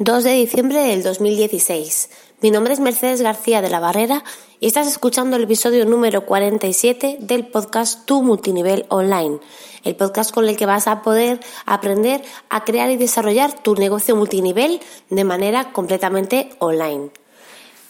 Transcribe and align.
2 0.00 0.22
de 0.22 0.30
diciembre 0.34 0.80
del 0.80 1.02
2016. 1.02 2.10
Mi 2.40 2.52
nombre 2.52 2.72
es 2.72 2.78
Mercedes 2.78 3.20
García 3.20 3.60
de 3.60 3.68
la 3.68 3.80
Barrera 3.80 4.22
y 4.60 4.68
estás 4.68 4.86
escuchando 4.86 5.34
el 5.34 5.42
episodio 5.42 5.84
número 5.86 6.24
47 6.24 7.16
del 7.18 7.48
podcast 7.48 8.06
Tu 8.06 8.22
Multinivel 8.22 8.86
Online, 8.90 9.40
el 9.82 9.96
podcast 9.96 10.30
con 10.30 10.48
el 10.48 10.56
que 10.56 10.66
vas 10.66 10.86
a 10.86 11.02
poder 11.02 11.40
aprender 11.66 12.22
a 12.48 12.62
crear 12.62 12.92
y 12.92 12.96
desarrollar 12.96 13.60
tu 13.60 13.74
negocio 13.74 14.14
multinivel 14.14 14.78
de 15.10 15.24
manera 15.24 15.72
completamente 15.72 16.50
online. 16.60 17.10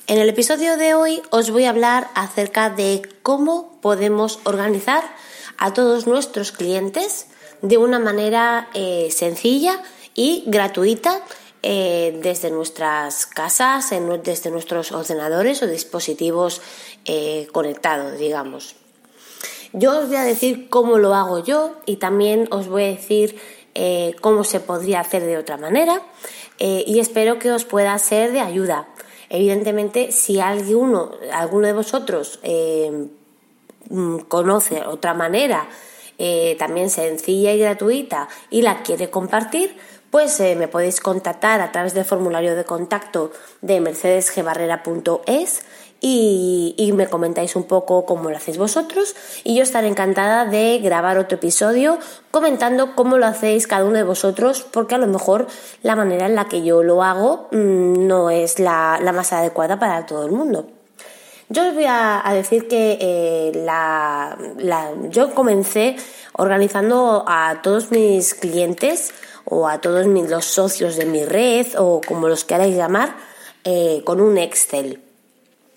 En 0.07 0.19
el 0.19 0.31
episodio 0.31 0.79
de 0.79 0.95
hoy 0.95 1.21
os 1.29 1.51
voy 1.51 1.65
a 1.65 1.71
hablar 1.71 2.09
acerca 2.15 2.71
de 2.71 3.03
cómo 3.23 3.79
podemos 3.83 4.39
organizar 4.45 5.05
a 5.59 5.75
todos 5.75 6.07
nuestros 6.07 6.53
clientes 6.53 7.27
de 7.61 7.77
una 7.77 7.99
manera 7.99 8.71
eh, 8.73 9.11
sencilla 9.11 9.83
y 10.15 10.45
gratuita 10.47 11.23
eh, 11.65 12.17
desde 12.23 12.53
nuestras 12.53 13.27
casas, 13.27 13.91
desde 14.23 14.51
nuestros 14.53 14.93
ordenadores 14.93 15.61
o 15.61 15.67
dispositivos 15.67 16.61
eh, 17.05 17.49
conectados, 17.51 18.17
digamos. 18.17 18.77
Yo 19.73 19.99
os 19.99 20.07
voy 20.07 20.19
a 20.19 20.23
decir 20.23 20.69
cómo 20.69 20.99
lo 20.99 21.15
hago 21.15 21.43
yo 21.43 21.75
y 21.85 21.97
también 21.97 22.47
os 22.53 22.69
voy 22.69 22.85
a 22.85 22.87
decir 22.87 23.41
eh, 23.75 24.15
cómo 24.21 24.45
se 24.45 24.61
podría 24.61 25.01
hacer 25.01 25.25
de 25.25 25.37
otra 25.37 25.57
manera 25.57 26.01
y 26.61 26.99
espero 26.99 27.39
que 27.39 27.53
os 27.53 27.65
pueda 27.65 27.97
ser 27.99 28.33
de 28.33 28.41
ayuda. 28.41 28.89
Evidentemente, 29.29 30.11
si 30.11 30.41
alguno, 30.41 31.13
alguno 31.33 31.67
de 31.69 31.73
vosotros 31.73 32.41
mm, 33.91 34.19
conoce 34.29 34.83
otra 34.85 35.15
manera 35.15 35.69
también 36.59 36.91
sencilla 36.91 37.53
y 37.53 37.61
gratuita 37.61 38.29
y 38.51 38.63
la 38.63 38.83
quiere 38.83 39.09
compartir, 39.09 39.77
pues 40.11 40.39
eh, 40.41 40.57
me 40.57 40.69
podéis 40.69 41.01
contactar 41.01 41.61
a 41.61 41.73
través 41.73 41.95
del 41.95 42.05
formulario 42.05 42.57
de 42.57 42.65
contacto 42.65 43.31
de 43.61 43.81
mercedesgebarrera.es 43.81 45.65
y, 46.01 46.75
y, 46.79 46.93
me 46.93 47.09
comentáis 47.09 47.57
un 47.57 47.65
poco 47.65 48.07
cómo 48.07 48.31
lo 48.31 48.37
hacéis 48.37 48.57
vosotros 48.57 49.17
y 49.43 49.57
yo 49.57 49.65
estaré 49.65 49.89
encantada 49.89 50.45
de 50.45 50.79
grabar 50.79 51.19
otro 51.19 51.39
episodio 51.39 51.99
comentando 52.31 52.95
cómo 52.95 53.19
lo 53.19 53.27
hacéis 53.27 53.67
cada 53.67 53.85
uno 53.85 53.97
de 53.97 54.05
vosotros 54.05 54.65
porque 54.71 54.95
a 54.95 54.99
lo 54.99 55.09
mejor 55.09 55.49
la 55.83 55.97
manera 55.97 56.27
en 56.27 56.37
la 56.37 56.45
que 56.45 56.63
yo 56.63 56.85
lo 56.85 57.03
hago 57.03 57.49
mm, 57.51 58.07
no 58.07 58.31
es 58.31 58.61
la, 58.61 59.01
más 59.13 59.33
adecuada 59.33 59.81
para 59.81 60.07
todo 60.07 60.25
el 60.25 60.31
mundo. 60.31 60.69
Yo 61.49 61.67
os 61.67 61.75
voy 61.75 61.87
a, 61.89 62.23
decir 62.33 62.69
que 62.69 62.99
eh, 63.01 63.53
la, 63.65 64.37
yo 65.11 65.35
comencé 65.35 65.97
organizando 66.35 67.25
a 67.27 67.61
todos 67.63 67.91
mis 67.91 68.35
clientes 68.35 69.13
o 69.51 69.69
a 69.69 69.81
todos 69.81 70.07
los 70.07 70.45
socios 70.45 70.97
de 70.97 71.07
mi 71.07 71.25
red 71.25 71.67
o 71.79 72.01
como 72.07 72.29
los 72.29 72.45
queráis 72.45 72.77
llamar 72.77 73.17
eh, 73.65 74.03
con 74.05 74.21
un 74.21 74.39
Excel. 74.39 75.03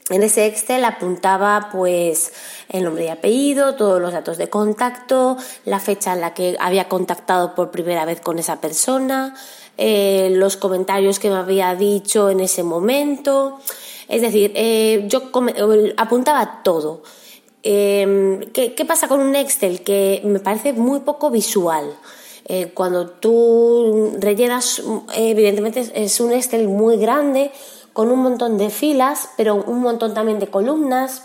En 0.10 0.24
ese 0.24 0.46
Excel 0.46 0.84
apuntaba 0.84 1.70
pues 1.72 2.34
el 2.70 2.84
nombre 2.84 3.06
y 3.06 3.08
apellido, 3.08 3.76
todos 3.76 4.02
los 4.02 4.12
datos 4.12 4.38
de 4.38 4.50
contacto, 4.50 5.38
la 5.64 5.80
fecha 5.80 6.14
en 6.14 6.22
la 6.22 6.34
que 6.34 6.58
había 6.60 6.90
contactado 6.90 7.56
por 7.56 7.72
primera 7.72 8.04
vez 8.04 8.20
con 8.20 8.38
esa 8.38 8.60
persona, 8.60 9.36
eh, 9.78 10.30
los 10.34 10.58
comentarios 10.58 11.20
que 11.20 11.30
me 11.30 11.38
había 11.38 11.74
dicho 11.76 12.30
en 12.30 12.42
ese 12.42 12.64
momento. 12.64 13.60
Es 14.10 14.22
decir, 14.22 14.52
eh, 14.56 15.06
yo 15.08 15.32
apuntaba 15.96 16.62
todo. 16.64 17.04
¿qué, 17.64 18.74
¿Qué 18.76 18.86
pasa 18.86 19.08
con 19.08 19.22
un 19.22 19.36
Excel? 19.36 19.82
Que 19.82 20.22
me 20.26 20.40
parece 20.40 20.74
muy 20.74 21.02
poco 21.02 21.30
visual. 21.30 21.96
Eh, 22.54 22.74
cuando 22.74 23.08
tú 23.08 24.12
rellenas, 24.20 24.84
evidentemente 25.16 25.90
es 25.96 26.20
un 26.20 26.34
Excel 26.34 26.68
muy 26.68 26.98
grande, 26.98 27.50
con 27.94 28.12
un 28.12 28.20
montón 28.20 28.58
de 28.58 28.70
filas, 28.70 29.30
pero 29.38 29.56
un 29.56 29.80
montón 29.80 30.14
también 30.14 30.38
de 30.38 30.48
columnas. 30.48 31.24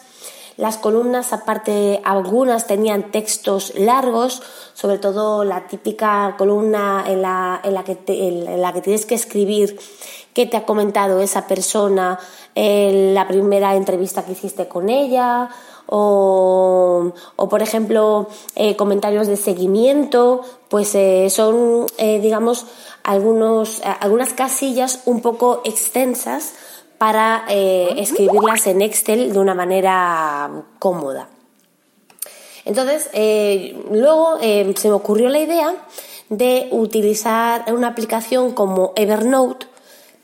Las 0.57 0.79
columnas, 0.79 1.33
aparte, 1.33 2.01
algunas 2.05 2.69
tenían 2.69 3.11
textos 3.11 3.73
largos, 3.75 4.41
sobre 4.73 4.99
todo 4.99 5.43
la 5.43 5.67
típica 5.67 6.37
columna 6.39 7.03
en 7.09 7.23
la, 7.23 7.61
en 7.65 7.75
la, 7.75 7.83
que, 7.83 7.99
en 8.07 8.63
la 8.63 8.73
que 8.73 8.81
tienes 8.81 9.05
que 9.05 9.17
escribir 9.17 9.77
qué 10.33 10.47
te 10.47 10.57
ha 10.57 10.65
comentado 10.65 11.21
esa 11.21 11.49
persona 11.49 12.21
en 12.55 13.15
la 13.15 13.27
primera 13.27 13.75
entrevista 13.75 14.25
que 14.25 14.33
hiciste 14.33 14.69
con 14.69 14.91
ella, 14.91 15.51
o, 15.87 17.13
por 17.49 17.63
ejemplo 17.63 18.29
eh, 18.55 18.77
comentarios 18.77 19.27
de 19.27 19.37
seguimiento, 19.37 20.43
pues 20.69 20.95
eh, 20.95 21.29
son 21.31 21.87
eh, 21.99 22.21
digamos 22.21 22.67
algunos, 23.03 23.83
algunas 24.01 24.33
casillas 24.33 25.03
un 25.05 25.21
poco 25.21 25.63
extensas 25.65 26.55
para 26.99 27.45
escribirlas 27.49 28.67
en 28.67 28.81
Excel 28.81 29.33
de 29.33 29.39
una 29.39 29.55
manera 29.55 30.65
cómoda. 30.79 31.29
Entonces, 32.65 33.11
luego 33.91 34.39
se 34.41 34.89
me 34.89 34.95
ocurrió 34.95 35.29
la 35.29 35.39
idea 35.39 35.75
de 36.31 36.69
utilizar 36.73 37.73
una 37.73 37.89
aplicación 37.89 38.53
como 38.53 38.93
Evernote 38.97 39.67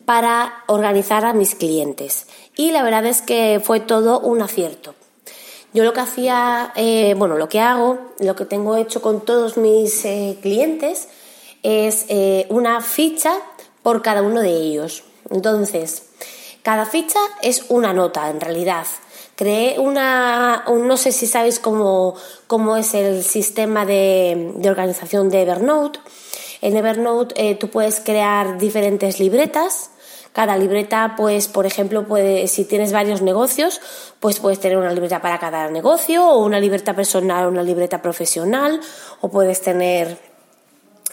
para 0.07 0.65
organizar 0.67 1.25
a 1.25 1.35
mis 1.35 1.55
clientes. 1.55 2.27
Y 2.57 2.73
la 2.73 2.83
verdad 2.83 3.07
es 3.07 3.23
que 3.23 3.61
fue 3.63 3.81
todo 3.81 4.19
un 4.21 4.43
acierto. 4.43 4.95
Yo 5.75 5.85
lo 5.85 5.95
que 5.95 6.01
hacía, 6.01 6.71
eh, 6.77 7.15
bueno, 7.17 7.39
lo 7.39 7.49
que 7.49 7.61
hago, 7.61 7.99
lo 8.19 8.37
que 8.37 8.45
tengo 8.45 8.77
hecho 8.77 9.01
con 9.01 9.23
todos 9.23 9.57
mis 9.57 10.05
eh, 10.05 10.37
clientes 10.43 11.09
es 11.63 12.05
eh, 12.09 12.47
una 12.51 12.83
ficha 12.83 13.33
por 13.83 14.03
cada 14.03 14.21
uno 14.21 14.43
de 14.43 14.51
ellos. 14.51 15.03
Entonces, 15.31 16.03
cada 16.63 16.85
ficha 16.85 17.19
es 17.41 17.65
una 17.71 17.95
nota 17.95 18.29
en 18.29 18.41
realidad. 18.41 18.85
Creé 19.35 19.79
una, 19.79 20.65
no 20.69 20.97
sé 20.99 21.11
si 21.11 21.27
sabéis 21.27 21.59
cómo, 21.59 22.17
cómo 22.47 22.77
es 22.77 22.93
el 22.93 23.25
sistema 23.25 23.87
de, 23.87 24.53
de, 24.57 24.69
organización 24.69 25.31
de 25.31 25.41
Evernote. 25.41 26.01
En 26.61 26.77
Evernote 26.77 27.55
tú 27.55 27.69
puedes 27.69 27.99
crear 28.01 28.59
diferentes 28.59 29.19
libretas 29.19 29.91
cada 30.33 30.57
libreta, 30.57 31.15
pues, 31.17 31.49
por 31.49 31.67
ejemplo, 31.67 32.07
puede, 32.07 32.49
si 32.49 32.65
tienes 32.65 32.93
varios 32.93 33.21
negocios, 33.21 33.81
pues 34.19 34.41
puedes 34.41 34.61
tener 34.61 34.79
una 34.79 34.93
libreta 34.93 35.21
para 35.21 35.39
cada 35.39 35.69
negocio, 35.69 36.27
o 36.27 36.45
una 36.45 36.59
libreta 36.59 36.95
personal, 36.95 37.49
una 37.49 37.63
libreta 37.63 38.01
profesional, 38.01 38.81
o 39.21 39.29
puedes 39.29 39.61
tener 39.61 40.19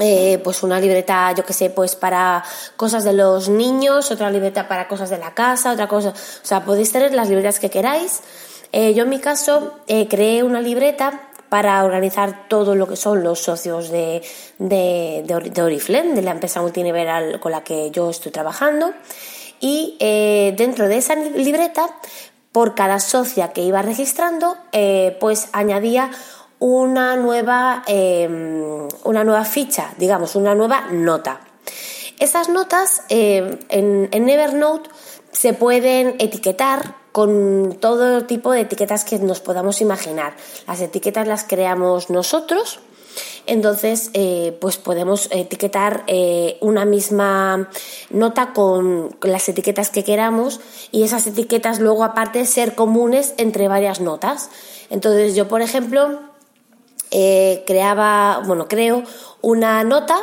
eh, 0.02 0.40
pues 0.42 0.64
una 0.64 0.80
libreta, 0.80 1.34
yo 1.34 1.44
que 1.44 1.52
sé, 1.52 1.70
pues 1.70 1.98
para 1.98 2.42
cosas 2.78 3.04
de 3.04 3.12
los 3.12 3.50
niños, 3.50 4.10
otra 4.12 4.32
libreta 4.32 4.70
para 4.70 4.88
cosas 4.88 5.10
de 5.10 5.18
la 5.18 5.34
casa, 5.34 5.74
otra 5.74 5.90
cosa, 5.90 6.10
o 6.10 6.46
sea, 6.46 6.64
podéis 6.64 6.94
tener 6.94 7.14
las 7.14 7.28
libretas 7.28 7.60
que 7.60 7.70
queráis. 7.70 8.22
Eh, 8.72 8.94
yo 8.94 9.04
en 9.04 9.10
mi 9.10 9.20
caso 9.20 9.74
eh, 9.88 10.08
creé 10.08 10.44
una 10.44 10.62
libreta 10.62 11.29
para 11.50 11.84
organizar 11.84 12.48
todo 12.48 12.76
lo 12.76 12.88
que 12.88 12.96
son 12.96 13.24
los 13.24 13.40
socios 13.40 13.90
de, 13.90 14.22
de, 14.60 15.24
de, 15.26 15.62
Oriflame, 15.62 16.14
de 16.14 16.22
la 16.22 16.32
empresa 16.32 16.62
multinivel 16.62 17.40
con 17.40 17.52
la 17.52 17.64
que 17.64 17.92
yo 17.92 18.10
estoy 18.10 18.32
trabajando. 18.32 18.94
Y 19.60 19.98
eh, 20.00 20.54
dentro 20.56 20.88
de 20.88 20.98
esa 20.98 21.16
libreta, 21.16 21.90
por 22.52 22.76
cada 22.76 23.00
socia 23.00 23.52
que 23.52 23.62
iba 23.62 23.82
registrando, 23.82 24.56
eh, 24.72 25.18
pues 25.20 25.50
añadía 25.52 26.12
una 26.60 27.16
nueva, 27.16 27.84
em, 27.88 28.88
una 29.04 29.24
nueva 29.24 29.46
ficha, 29.46 29.94
digamos, 29.98 30.36
una 30.36 30.56
nueva 30.56 30.88
nota. 30.92 31.42
Estas 32.20 32.50
notas 32.50 33.04
em, 33.10 33.58
en, 33.70 34.10
en 34.12 34.30
Evernote 34.30 34.90
se 35.32 35.54
pueden 35.54 36.16
etiquetar 36.20 36.96
con 37.20 37.76
todo 37.82 38.24
tipo 38.24 38.54
de 38.54 38.62
etiquetas 38.62 39.04
que 39.04 39.20
nos 39.20 39.42
podamos 39.42 39.82
imaginar. 39.82 40.38
Las 40.66 40.80
etiquetas 40.80 41.28
las 41.28 41.44
creamos 41.44 42.10
nosotros, 42.10 42.80
entonces 43.46 44.10
eh, 44.14 44.58
pues 44.62 44.78
podemos 44.78 45.28
etiquetar 45.30 46.06
eh, 46.08 46.58
una 46.62 46.86
misma 46.86 47.68
nota 48.10 48.54
con 48.54 49.14
las 49.22 49.50
etiquetas 49.50 49.90
que 49.90 50.06
queramos 50.06 50.62
y 50.94 51.04
esas 51.04 51.28
etiquetas 51.28 51.82
luego 51.82 52.06
aparte 52.06 52.46
ser 52.46 52.74
comunes 52.74 53.34
entre 53.36 53.68
varias 53.68 54.00
notas. 54.00 54.50
Entonces 54.90 55.36
yo 55.36 55.50
por 55.50 55.62
ejemplo 55.62 56.22
eh, 57.12 57.66
creaba, 57.68 58.44
bueno, 58.48 58.70
creo 58.70 59.04
una 59.42 59.84
nota 59.84 60.16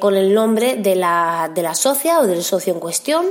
con 0.00 0.16
el 0.16 0.34
nombre 0.34 0.74
de 0.74 0.96
la, 0.96 1.50
de 1.54 1.62
la 1.62 1.74
socia 1.74 2.18
o 2.18 2.26
del 2.26 2.42
socio 2.44 2.74
en 2.74 2.80
cuestión 2.80 3.26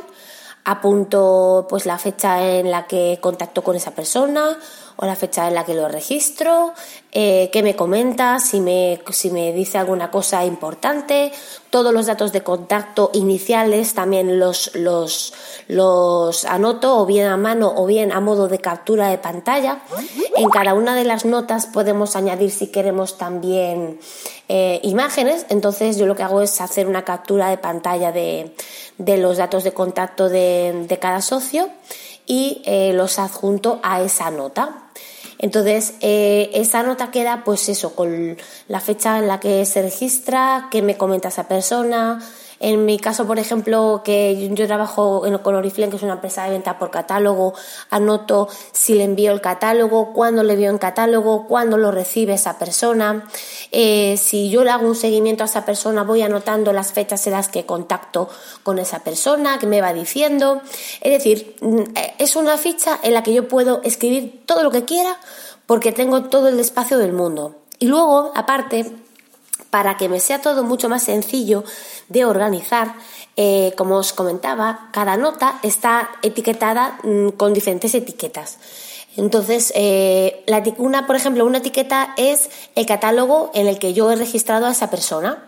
apunto 0.63 1.65
pues 1.69 1.85
la 1.85 1.97
fecha 1.97 2.43
en 2.43 2.71
la 2.71 2.87
que 2.87 3.19
contacto 3.21 3.63
con 3.63 3.75
esa 3.75 3.91
persona 3.91 4.57
la 5.05 5.15
fecha 5.15 5.47
en 5.47 5.55
la 5.55 5.65
que 5.65 5.73
lo 5.73 5.87
registro, 5.87 6.73
eh, 7.11 7.49
qué 7.51 7.63
me 7.63 7.75
comenta, 7.75 8.39
si 8.39 8.59
me, 8.59 9.01
si 9.11 9.31
me 9.31 9.51
dice 9.51 9.77
alguna 9.77 10.11
cosa 10.11 10.45
importante, 10.45 11.31
todos 11.69 11.93
los 11.93 12.05
datos 12.05 12.31
de 12.31 12.43
contacto 12.43 13.09
iniciales 13.13 13.93
también 13.93 14.39
los, 14.39 14.75
los, 14.75 15.33
los 15.67 16.45
anoto 16.45 16.99
o 16.99 17.05
bien 17.05 17.27
a 17.27 17.37
mano 17.37 17.73
o 17.75 17.85
bien 17.85 18.11
a 18.11 18.19
modo 18.19 18.47
de 18.47 18.59
captura 18.59 19.09
de 19.09 19.17
pantalla. 19.17 19.81
En 20.35 20.49
cada 20.49 20.73
una 20.73 20.95
de 20.95 21.03
las 21.03 21.25
notas 21.25 21.65
podemos 21.65 22.15
añadir 22.15 22.51
si 22.51 22.67
queremos 22.67 23.17
también 23.17 23.99
eh, 24.49 24.79
imágenes, 24.83 25.45
entonces 25.49 25.97
yo 25.97 26.05
lo 26.05 26.15
que 26.15 26.23
hago 26.23 26.41
es 26.41 26.61
hacer 26.61 26.87
una 26.87 27.03
captura 27.03 27.49
de 27.49 27.57
pantalla 27.57 28.11
de, 28.11 28.55
de 28.97 29.17
los 29.17 29.37
datos 29.37 29.63
de 29.63 29.73
contacto 29.73 30.29
de, 30.29 30.85
de 30.87 30.99
cada 30.99 31.21
socio 31.21 31.69
y 32.25 32.61
eh, 32.65 32.93
los 32.93 33.19
adjunto 33.19 33.79
a 33.83 34.01
esa 34.01 34.29
nota. 34.31 34.80
Entonces, 35.41 35.95
eh, 36.01 36.51
esa 36.53 36.83
nota 36.83 37.09
queda, 37.09 37.43
pues 37.43 37.67
eso, 37.67 37.95
con 37.95 38.37
la 38.67 38.79
fecha 38.79 39.17
en 39.17 39.27
la 39.27 39.39
que 39.39 39.65
se 39.65 39.81
registra, 39.81 40.67
qué 40.69 40.83
me 40.83 40.97
comenta 40.97 41.29
esa 41.29 41.47
persona, 41.47 42.21
en 42.61 42.85
mi 42.85 42.99
caso, 42.99 43.25
por 43.25 43.39
ejemplo, 43.39 44.01
que 44.05 44.49
yo 44.53 44.67
trabajo 44.67 45.23
con 45.41 45.55
Oriflame, 45.55 45.89
que 45.89 45.97
es 45.97 46.03
una 46.03 46.13
empresa 46.13 46.43
de 46.43 46.51
venta 46.51 46.77
por 46.77 46.91
catálogo, 46.91 47.53
anoto 47.89 48.47
si 48.71 48.93
le 48.93 49.03
envío 49.03 49.31
el 49.31 49.41
catálogo, 49.41 50.13
cuándo 50.13 50.43
le 50.43 50.53
envío 50.53 50.69
el 50.69 50.77
catálogo, 50.77 51.47
cuándo 51.47 51.77
lo 51.77 51.89
recibe 51.89 52.33
esa 52.33 52.59
persona. 52.59 53.27
Eh, 53.71 54.15
si 54.17 54.51
yo 54.51 54.63
le 54.63 54.69
hago 54.69 54.87
un 54.87 54.95
seguimiento 54.95 55.43
a 55.43 55.47
esa 55.47 55.65
persona, 55.65 56.03
voy 56.03 56.21
anotando 56.21 56.71
las 56.71 56.93
fechas 56.93 57.25
en 57.25 57.33
las 57.33 57.49
que 57.49 57.65
contacto 57.65 58.29
con 58.61 58.77
esa 58.77 58.99
persona, 58.99 59.57
que 59.57 59.65
me 59.65 59.81
va 59.81 59.91
diciendo. 59.91 60.61
Es 61.01 61.11
decir, 61.11 61.55
mm, 61.61 61.81
es 62.19 62.35
una 62.35 62.57
ficha 62.57 62.99
en 63.01 63.15
la 63.15 63.23
que 63.23 63.33
yo 63.33 63.47
puedo 63.47 63.81
escribir 63.83 64.43
todo 64.45 64.61
lo 64.61 64.69
que 64.69 64.85
quiera 64.85 65.17
porque 65.65 65.91
tengo 65.91 66.25
todo 66.25 66.47
el 66.49 66.59
espacio 66.59 66.99
del 66.99 67.13
mundo. 67.13 67.55
Y 67.79 67.87
luego, 67.87 68.31
aparte, 68.35 68.91
para 69.71 69.97
que 69.97 70.09
me 70.09 70.19
sea 70.19 70.41
todo 70.41 70.63
mucho 70.63 70.89
más 70.89 71.03
sencillo 71.03 71.63
de 72.09 72.25
organizar, 72.25 72.93
eh, 73.37 73.73
como 73.77 73.95
os 73.95 74.11
comentaba, 74.13 74.89
cada 74.91 75.17
nota 75.17 75.59
está 75.63 76.11
etiquetada 76.21 76.99
mm, 77.03 77.29
con 77.29 77.53
diferentes 77.53 77.95
etiquetas. 77.95 78.59
Entonces, 79.15 79.71
eh, 79.75 80.45
una, 80.77 81.07
por 81.07 81.15
ejemplo, 81.15 81.45
una 81.45 81.59
etiqueta 81.59 82.13
es 82.17 82.49
el 82.75 82.85
catálogo 82.85 83.51
en 83.53 83.67
el 83.67 83.79
que 83.79 83.93
yo 83.93 84.11
he 84.11 84.15
registrado 84.15 84.67
a 84.67 84.71
esa 84.71 84.89
persona. 84.89 85.47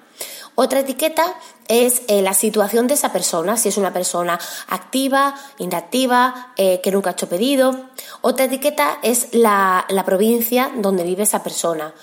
Otra 0.55 0.81
etiqueta 0.81 1.25
es 1.67 2.03
eh, 2.07 2.21
la 2.21 2.33
situación 2.33 2.87
de 2.87 2.93
esa 2.93 3.11
persona, 3.11 3.57
si 3.57 3.69
es 3.69 3.77
una 3.77 3.91
persona 3.91 4.39
activa, 4.67 5.35
inactiva, 5.57 6.53
que 6.55 6.91
nunca 6.91 7.09
ha 7.09 7.13
hecho 7.13 7.27
pedido. 7.27 7.89
Otra 8.21 8.45
etiqueta 8.45 8.99
es 9.01 9.33
la, 9.33 9.85
la 9.89 10.05
provincia 10.05 10.71
donde 10.77 11.03
vive 11.03 11.23
esa 11.23 11.41
persona. 11.43 11.93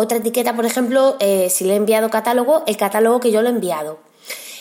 Otra 0.00 0.16
etiqueta, 0.16 0.56
por 0.56 0.64
ejemplo, 0.64 1.18
eh, 1.20 1.50
si 1.50 1.64
le 1.64 1.74
he 1.74 1.76
enviado 1.76 2.08
catálogo, 2.08 2.62
el 2.66 2.78
catálogo 2.78 3.20
que 3.20 3.30
yo 3.30 3.42
le 3.42 3.50
he 3.50 3.52
enviado. 3.52 3.98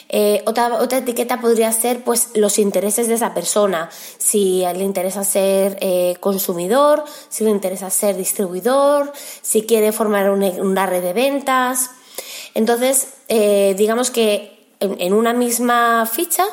Eh, 0.09 0.43
otra, 0.45 0.81
otra, 0.81 0.97
etiqueta 0.97 1.39
podría 1.39 1.71
ser 1.71 2.03
pues 2.03 2.31
los 2.33 2.59
intereses 2.59 3.07
de 3.07 3.13
esa 3.13 3.33
persona, 3.33 3.89
si 4.17 4.65
le 4.75 4.83
interesa 4.83 5.23
ser 5.23 5.77
eh, 5.79 6.17
consumidor, 6.19 7.05
si 7.29 7.45
le 7.45 7.51
interesa 7.51 7.89
ser 7.89 8.17
distribuidor, 8.17 9.13
si 9.41 9.61
quiere 9.61 9.93
formar 9.93 10.29
una, 10.29 10.85
red 10.85 11.03
de 11.03 11.13
ventas. 11.13 11.91
Entonces, 12.53 13.07
digamos 13.29 14.11
que 14.11 14.67
en, 14.81 15.13
una 15.13 15.31
misma 15.31 16.05
ficha 16.05 16.43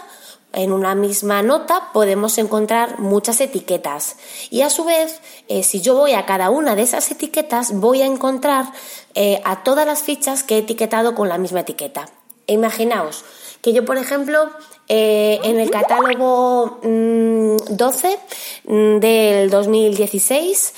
en 0.52 0.72
una 0.72 0.94
misma 0.94 1.42
nota 1.42 1.90
podemos 1.92 2.38
encontrar 2.38 2.98
muchas 2.98 3.40
etiquetas 3.40 4.16
y 4.50 4.62
a 4.62 4.70
su 4.70 4.84
vez 4.84 5.20
eh, 5.48 5.62
si 5.62 5.80
yo 5.80 5.94
voy 5.94 6.12
a 6.14 6.26
cada 6.26 6.50
una 6.50 6.76
de 6.76 6.82
esas 6.82 7.10
etiquetas 7.10 7.72
voy 7.72 8.02
a 8.02 8.06
encontrar 8.06 8.72
eh, 9.14 9.40
a 9.44 9.62
todas 9.62 9.86
las 9.86 10.02
fichas 10.02 10.42
que 10.42 10.56
he 10.56 10.58
etiquetado 10.58 11.14
con 11.14 11.28
la 11.28 11.38
misma 11.38 11.60
etiqueta. 11.60 12.06
Imaginaos 12.46 13.24
que 13.62 13.72
yo 13.72 13.84
por 13.84 13.98
ejemplo 13.98 14.50
eh, 14.88 15.40
en 15.42 15.58
el 15.58 15.70
catálogo 15.70 16.78
12 16.82 18.18
mm, 18.64 18.72
mm, 18.72 19.00
del 19.00 19.50
2016 19.50 20.74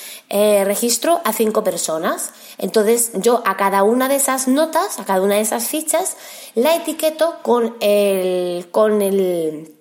registro 0.64 1.20
a 1.24 1.32
cinco 1.32 1.64
personas. 1.64 2.32
Entonces 2.58 3.12
yo 3.14 3.42
a 3.46 3.56
cada 3.56 3.82
una 3.82 4.08
de 4.08 4.16
esas 4.16 4.48
notas, 4.48 4.98
a 4.98 5.04
cada 5.04 5.22
una 5.22 5.36
de 5.36 5.42
esas 5.42 5.68
fichas, 5.68 6.16
la 6.54 6.74
etiqueto 6.74 7.36
con 7.42 7.76
el, 7.80 8.68
con 8.70 9.02
el 9.02 9.74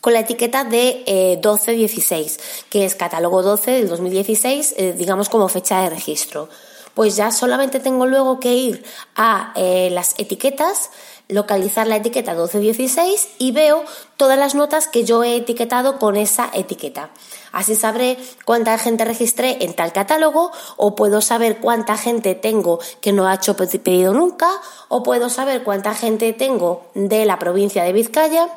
con 0.00 0.12
la 0.14 0.20
etiqueta 0.20 0.64
de 0.64 1.02
eh, 1.06 1.36
1216, 1.36 2.40
que 2.70 2.84
es 2.84 2.94
catálogo 2.94 3.42
12 3.42 3.70
del 3.70 3.88
2016, 3.88 4.74
eh, 4.76 4.92
digamos 4.96 5.28
como 5.28 5.48
fecha 5.48 5.82
de 5.82 5.90
registro. 5.90 6.48
Pues 6.94 7.16
ya 7.16 7.30
solamente 7.30 7.80
tengo 7.80 8.06
luego 8.06 8.40
que 8.40 8.54
ir 8.54 8.84
a 9.14 9.52
eh, 9.56 9.90
las 9.92 10.14
etiquetas, 10.18 10.90
localizar 11.30 11.86
la 11.86 11.96
etiqueta 11.96 12.32
1216 12.32 13.28
y 13.38 13.52
veo 13.52 13.84
todas 14.16 14.38
las 14.38 14.54
notas 14.54 14.88
que 14.88 15.04
yo 15.04 15.24
he 15.24 15.36
etiquetado 15.36 15.98
con 15.98 16.16
esa 16.16 16.50
etiqueta. 16.52 17.10
Así 17.52 17.74
sabré 17.74 18.16
cuánta 18.44 18.78
gente 18.78 19.04
registré 19.04 19.64
en 19.64 19.74
tal 19.74 19.92
catálogo 19.92 20.52
o 20.76 20.94
puedo 20.94 21.20
saber 21.20 21.58
cuánta 21.58 21.96
gente 21.96 22.34
tengo 22.34 22.78
que 23.00 23.12
no 23.12 23.26
ha 23.26 23.34
hecho 23.34 23.56
pedido 23.56 24.14
nunca 24.14 24.48
o 24.88 25.02
puedo 25.02 25.30
saber 25.30 25.64
cuánta 25.64 25.94
gente 25.94 26.32
tengo 26.32 26.82
de 26.94 27.24
la 27.24 27.38
provincia 27.38 27.82
de 27.82 27.92
Vizcaya 27.92 28.48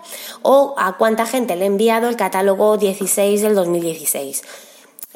o 0.42 0.76
a 0.78 0.98
cuánta 0.98 1.26
gente 1.26 1.56
le 1.56 1.64
he 1.64 1.68
enviado 1.68 2.08
el 2.08 2.18
catálogo 2.18 2.78
16 2.78 3.42
del 3.42 3.56
2016. 3.56 4.44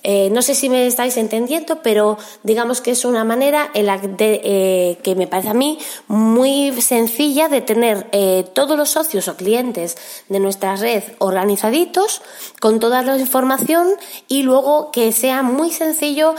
Eh, 0.04 0.30
no 0.32 0.42
sé 0.42 0.56
si 0.56 0.70
me 0.70 0.86
estáis 0.86 1.18
entendiendo, 1.18 1.82
pero 1.82 2.18
digamos 2.44 2.82
que 2.82 2.92
es 2.92 3.04
una 3.04 3.24
manera 3.24 3.70
en 3.74 3.88
la 3.88 4.00
eh, 4.20 4.98
que 5.04 5.16
me 5.16 5.28
parece 5.28 5.50
a 5.50 5.54
mí 5.54 5.80
muy 6.08 6.72
sencilla 6.82 7.50
de 7.50 7.62
tener 7.62 8.08
eh, 8.12 8.46
todos 8.54 8.78
los 8.78 8.90
socios 8.90 9.28
o 9.28 9.36
clientes 9.36 9.98
de 10.30 10.40
nuestra 10.40 10.76
red 10.76 11.04
organizaditos 11.18 12.22
con 12.60 12.80
toda 12.80 13.02
la 13.02 13.18
información 13.18 13.88
y 14.28 14.44
luego 14.44 14.92
que 14.92 15.12
sea 15.12 15.42
muy 15.42 15.72
sencillo 15.72 16.36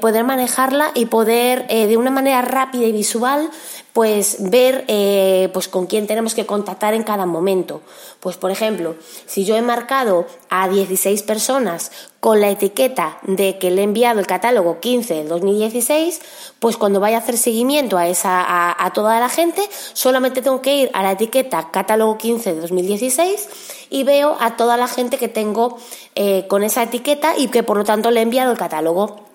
poder 0.00 0.24
manejarla 0.24 0.90
y 0.94 1.04
poder 1.04 1.66
de 1.68 1.96
una 1.98 2.10
manera 2.10 2.40
rápida 2.40 2.86
y 2.86 2.92
visual 2.92 3.50
pues 3.92 4.36
ver 4.50 4.84
eh, 4.88 5.48
pues 5.52 5.68
con 5.68 5.86
quién 5.86 6.06
tenemos 6.06 6.34
que 6.34 6.46
contactar 6.46 6.94
en 6.94 7.02
cada 7.02 7.26
momento. 7.26 7.80
Pues 8.20 8.36
por 8.36 8.50
ejemplo, 8.50 8.94
si 9.26 9.44
yo 9.44 9.56
he 9.56 9.62
marcado 9.62 10.26
a 10.48 10.68
16 10.68 11.22
personas 11.22 11.90
con 12.20 12.40
la 12.40 12.50
etiqueta 12.50 13.18
de 13.22 13.58
que 13.58 13.70
le 13.70 13.80
he 13.80 13.84
enviado 13.84 14.20
el 14.20 14.26
catálogo 14.26 14.78
15 14.78 15.14
del 15.14 15.28
2016, 15.28 16.20
pues 16.58 16.76
cuando 16.76 17.00
vaya 17.00 17.16
a 17.16 17.20
hacer 17.20 17.38
seguimiento 17.38 17.96
a, 17.96 18.08
esa, 18.08 18.44
a, 18.84 18.92
toda 18.92 19.18
la 19.20 19.28
gente, 19.28 19.62
solamente 19.94 20.42
tengo 20.42 20.60
que 20.60 20.76
ir 20.76 20.90
a 20.92 21.02
la 21.02 21.12
etiqueta 21.12 21.70
catálogo 21.70 22.18
15 22.18 22.54
de 22.54 22.60
2016 22.60 23.48
y 23.88 24.04
veo 24.04 24.36
a 24.38 24.56
toda 24.56 24.76
la 24.76 24.86
gente 24.86 25.16
que 25.16 25.28
tengo 25.28 25.78
eh, 26.14 26.46
con 26.48 26.62
esa 26.62 26.82
etiqueta 26.82 27.36
y 27.38 27.48
que 27.48 27.62
por 27.62 27.78
lo 27.78 27.84
tanto 27.84 28.10
le 28.10 28.20
he 28.20 28.22
enviado 28.22 28.52
el 28.52 28.58
catálogo. 28.58 29.29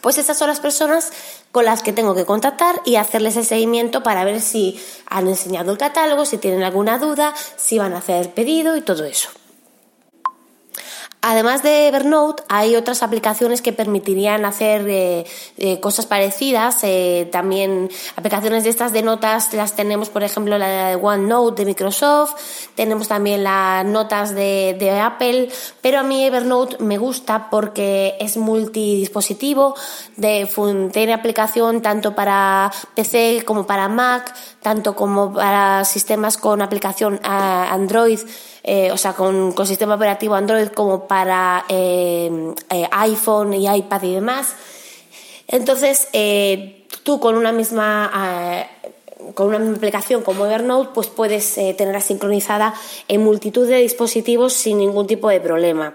Pues 0.00 0.18
esas 0.18 0.38
son 0.38 0.48
las 0.48 0.60
personas 0.60 1.10
con 1.52 1.64
las 1.64 1.82
que 1.82 1.92
tengo 1.92 2.14
que 2.14 2.24
contactar 2.24 2.80
y 2.84 2.96
hacerles 2.96 3.36
el 3.36 3.44
seguimiento 3.44 4.02
para 4.02 4.24
ver 4.24 4.40
si 4.40 4.80
han 5.06 5.28
enseñado 5.28 5.72
el 5.72 5.78
catálogo, 5.78 6.24
si 6.24 6.38
tienen 6.38 6.62
alguna 6.62 6.98
duda, 6.98 7.34
si 7.56 7.78
van 7.78 7.92
a 7.92 7.98
hacer 7.98 8.32
pedido 8.32 8.76
y 8.76 8.82
todo 8.82 9.04
eso. 9.04 9.28
Además 11.22 11.62
de 11.62 11.88
Evernote, 11.88 12.42
hay 12.48 12.76
otras 12.76 13.02
aplicaciones 13.02 13.60
que 13.60 13.74
permitirían 13.74 14.46
hacer 14.46 14.88
eh, 14.88 15.26
eh, 15.58 15.78
cosas 15.78 16.06
parecidas. 16.06 16.78
Eh, 16.82 17.28
también 17.30 17.90
aplicaciones 18.16 18.64
de 18.64 18.70
estas 18.70 18.94
de 18.94 19.02
notas 19.02 19.52
las 19.52 19.76
tenemos, 19.76 20.08
por 20.08 20.22
ejemplo, 20.22 20.56
la 20.56 20.88
de 20.88 20.94
OneNote 20.96 21.60
de 21.60 21.66
Microsoft. 21.66 22.36
Tenemos 22.74 23.08
también 23.08 23.44
las 23.44 23.84
notas 23.84 24.34
de, 24.34 25.00
Apple. 25.02 25.50
Pero 25.82 25.98
a 25.98 26.02
mí 26.02 26.24
Evernote 26.24 26.82
me 26.82 26.96
gusta 26.96 27.50
porque 27.50 28.16
es 28.18 28.38
multidispositivo. 28.38 29.74
De, 30.16 30.48
tiene 30.90 31.12
aplicación 31.12 31.82
tanto 31.82 32.14
para 32.14 32.72
PC 32.94 33.42
como 33.44 33.66
para 33.66 33.90
Mac, 33.90 34.34
tanto 34.62 34.96
como 34.96 35.34
para 35.34 35.84
sistemas 35.84 36.38
con 36.38 36.62
aplicación 36.62 37.20
Android 37.22 38.20
eh, 38.62 38.90
o 38.92 38.96
sea, 38.96 39.14
con, 39.14 39.54
sistema 39.66 39.94
operativo 39.94 40.34
Android 40.34 40.68
como 40.68 41.06
para 41.06 41.64
eh, 41.68 42.54
eh, 42.68 42.88
iPhone 42.90 43.54
y 43.54 43.68
iPad 43.68 44.02
y 44.02 44.14
demás. 44.14 44.54
Entonces, 45.48 46.08
tú 47.02 47.18
con 47.18 47.34
una 47.34 47.52
misma 47.52 48.68
con 49.34 49.48
una 49.48 49.58
misma 49.58 49.76
aplicación 49.76 50.22
como 50.22 50.46
Evernote, 50.46 50.90
pues 50.94 51.08
puedes 51.08 51.54
tenerla 51.54 52.00
sincronizada 52.00 52.72
en 53.08 53.22
multitud 53.22 53.68
de 53.68 53.78
dispositivos 53.78 54.52
sin 54.52 54.78
ningún 54.78 55.06
tipo 55.06 55.28
de 55.28 55.40
problema. 55.40 55.94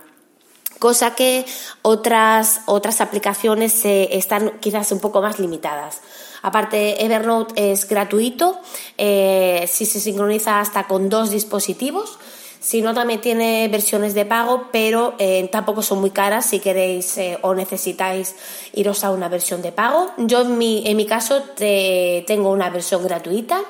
Cosa 0.78 1.16
que 1.16 1.46
otras, 1.84 2.62
otras 2.66 3.00
aplicaciones 3.00 3.82
están 3.86 4.60
quizás 4.60 4.92
un 4.92 5.00
poco 5.00 5.22
más 5.22 5.40
limitadas. 5.40 6.02
Aparte, 6.42 7.04
Evernote 7.06 7.72
es 7.72 7.88
gratuito, 7.88 8.60
si 8.98 9.86
se 9.86 10.00
sincroniza 10.02 10.60
hasta 10.60 10.86
con 10.86 11.08
dos 11.08 11.30
dispositivos, 11.30 12.20
Si 12.66 12.82
no, 12.82 12.96
también 12.96 13.22
tiene 13.22 13.68
versiones 13.68 14.16
de 14.16 14.26
pago, 14.26 14.70
pero 14.72 15.14
eh, 15.20 15.48
tampoco 15.52 15.84
son 15.84 16.02
muy 16.02 16.10
caras 16.10 16.48
si 16.48 16.60
queréis 16.60 17.16
eh, 17.20 17.38
o 17.44 17.54
necesitáis 17.54 18.36
iros 18.74 19.04
a 19.04 19.12
una 19.12 19.30
versión 19.30 19.62
de 19.62 19.72
pago. 19.72 20.10
Yo 20.18 20.42
en 20.42 20.58
mi, 20.58 20.82
en 20.88 20.98
mi 20.98 21.06
caso 21.06 21.44
tengo 21.56 22.50
una 22.50 22.72
versión 22.72 23.04
gratuita, 23.04 23.62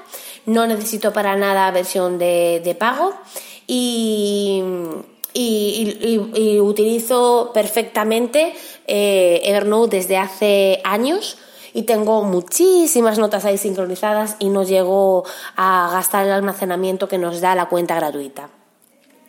no 0.46 0.66
necesito 0.66 1.12
para 1.12 1.36
nada 1.36 1.70
versión 1.72 2.18
de, 2.18 2.78
pago 2.80 3.14
y, 3.68 4.64
y, 5.34 6.60
utilizo 6.62 7.52
perfectamente 7.54 8.54
eh, 8.88 9.42
Evernote 9.44 9.98
desde 9.98 10.16
hace 10.16 10.80
años 10.86 11.38
y 11.74 11.84
tengo 11.84 12.24
muchísimas 12.24 13.20
notas 13.20 13.44
ahí 13.44 13.58
sincronizadas 13.58 14.38
y 14.40 14.48
no 14.48 14.64
llego 14.64 15.26
a 15.58 15.90
gastar 15.92 16.26
el 16.26 16.32
almacenamiento 16.32 17.10
que 17.10 17.18
nos 17.18 17.42
da 17.42 17.56
la 17.56 17.68
cuenta 17.68 17.96
gratuita. 17.96 18.55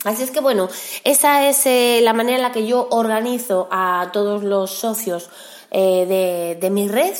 Así 0.06 0.22
es 0.22 0.30
que 0.30 0.40
bueno, 0.40 0.68
esa 1.02 1.48
es 1.48 1.66
eh, 1.66 1.98
la 2.00 2.12
manera 2.12 2.36
en 2.36 2.42
la 2.44 2.52
que 2.52 2.64
yo 2.64 2.86
organizo 2.92 3.66
a 3.72 4.10
todos 4.12 4.44
los 4.44 4.70
socios 4.70 5.30
eh, 5.72 6.56
de, 6.60 6.70
mi 6.70 6.86
red. 6.86 7.12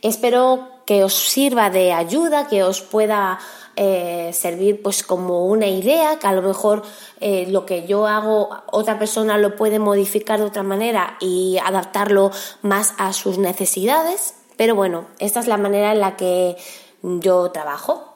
Espero 0.00 0.66
que 0.86 1.04
os 1.04 1.12
sirva 1.12 1.68
de 1.68 1.92
ayuda, 1.92 2.48
que 2.48 2.62
os 2.62 2.80
pueda 2.80 3.38
eh, 3.76 4.30
servir 4.32 4.80
pues 4.80 5.02
como 5.02 5.48
una 5.48 5.66
idea, 5.66 6.18
que 6.18 6.26
a 6.28 6.32
lo 6.32 6.40
mejor 6.40 6.82
lo 7.20 7.66
que 7.66 7.86
yo 7.86 8.06
hago 8.06 8.48
otra 8.72 8.98
persona 8.98 9.36
lo 9.36 9.54
puede 9.54 9.78
modificar 9.78 10.40
de 10.40 10.46
otra 10.46 10.62
manera 10.62 11.18
y 11.20 11.58
adaptarlo 11.62 12.30
más 12.62 12.94
a 12.96 13.12
sus 13.12 13.36
necesidades. 13.36 14.32
Pero 14.56 14.74
bueno, 14.74 15.08
esta 15.18 15.40
es 15.40 15.46
la 15.46 15.58
manera 15.58 15.92
en 15.92 16.00
la 16.00 16.16
que 16.16 16.56
yo 17.02 17.50
trabajo. 17.50 18.09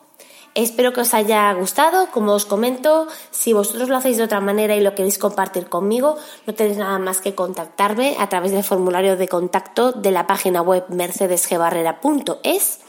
Espero 0.54 0.92
que 0.92 1.00
os 1.00 1.14
haya 1.14 1.52
gustado. 1.52 2.06
Como 2.12 2.32
os 2.32 2.46
comento, 2.46 3.08
si 3.32 3.52
vosotros 3.52 3.88
lo 3.88 3.96
hacéis 3.96 4.18
de 4.18 4.24
otra 4.24 4.40
manera 4.40 4.76
y 4.76 4.80
lo 4.80 4.94
queréis 4.94 5.18
compartir 5.18 5.68
conmigo, 5.68 6.16
no 6.46 6.54
tenéis 6.54 6.78
nada 6.78 7.00
más 7.00 7.20
que 7.20 7.34
contactarme 7.34 8.16
a 8.20 8.28
través 8.28 8.52
del 8.52 8.62
formulario 8.62 9.16
de 9.16 9.26
contacto 9.26 9.90
de 9.90 10.12
la 10.12 10.28
página 10.28 10.62
web 10.62 10.84
mercedesgebarrera.es 10.90 12.83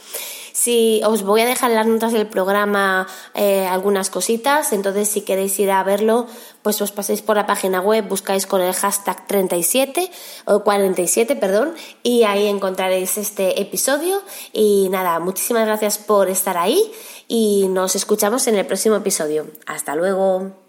si 0.56 1.02
os 1.04 1.24
voy 1.24 1.42
a 1.42 1.46
dejar 1.46 1.72
en 1.72 1.76
las 1.76 1.86
notas 1.86 2.14
del 2.14 2.28
programa 2.28 3.08
eh, 3.34 3.68
algunas 3.68 4.10
cositas, 4.10 4.72
entonces 4.72 5.10
si 5.10 5.20
queréis 5.20 5.60
ir 5.60 5.70
a 5.70 5.84
verlo, 5.84 6.28
pues 6.62 6.82
os 6.82 6.94
paséis 6.94 7.22
por 7.22 7.36
la 7.36 7.46
página 7.46 7.82
web, 7.82 8.08
buscáis 8.08 8.48
con 8.48 8.62
el 8.62 8.74
hashtag 8.74 9.28
37 9.28 10.10
o 10.46 10.64
47, 10.64 11.36
perdón, 11.36 11.74
y 12.04 12.24
ahí 12.24 12.48
encontraréis 12.48 13.18
este 13.18 13.60
episodio. 13.60 14.22
Y 14.54 14.88
nada, 14.90 15.20
muchísimas 15.20 15.66
gracias 15.66 15.98
por 15.98 16.30
estar 16.30 16.56
ahí 16.56 16.90
y 17.28 17.68
nos 17.68 17.98
escuchamos 17.98 18.48
en 18.48 18.56
el 18.56 18.66
próximo 18.66 18.96
episodio. 18.96 19.48
Hasta 19.66 19.94
luego. 19.98 20.65